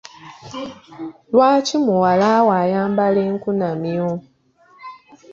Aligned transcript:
Lwaki 1.31 1.75
muwala 1.85 2.29
wo 2.45 2.51
ayambala 2.63 3.19
enkunamyo? 3.29 4.09